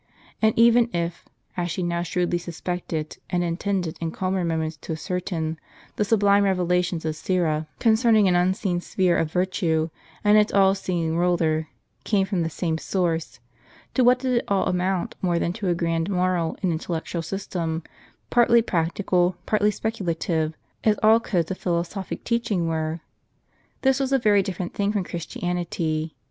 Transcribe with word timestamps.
And 0.41 0.57
even 0.57 0.89
if, 0.95 1.25
as 1.55 1.69
she 1.69 1.83
now 1.83 2.01
shrewdly 2.01 2.39
suspected, 2.39 3.19
and 3.29 3.43
intended 3.43 3.97
in 4.01 4.09
calmer 4.09 4.43
moments 4.43 4.77
to 4.77 4.93
ascertain, 4.93 5.59
the 5.95 6.03
sublime 6.03 6.43
revelations 6.43 7.05
of 7.05 7.15
Syra, 7.15 7.67
concerning 7.77 8.27
an 8.27 8.33
unseen 8.35 8.81
sphere 8.81 9.15
of 9.15 9.31
virtue, 9.31 9.91
and 10.23 10.39
its 10.39 10.51
all 10.51 10.73
seeing 10.73 11.11
Kuler, 11.17 11.67
came 12.03 12.25
from 12.25 12.41
the 12.41 12.49
same 12.49 12.79
source, 12.79 13.39
to 13.93 14.03
what 14.03 14.17
did 14.17 14.37
it 14.37 14.45
all 14.47 14.65
amount 14.65 15.13
more 15.21 15.37
than 15.37 15.53
to 15.53 15.67
a 15.67 15.75
grand 15.75 16.09
moral 16.09 16.57
and 16.63 16.71
intellectual 16.71 17.21
system, 17.21 17.83
partly 18.31 18.63
practical, 18.63 19.35
partly 19.45 19.69
speculative, 19.69 20.55
as 20.83 20.97
all 21.03 21.19
codes 21.19 21.51
of 21.51 21.59
jDhilosophic 21.59 22.23
teaching 22.23 22.67
were? 22.67 23.01
This 23.83 23.99
was 23.99 24.11
a 24.11 24.17
very 24.17 24.41
different 24.41 24.73
thing 24.73 24.91
from 24.91 25.03
Christianity. 25.03 26.15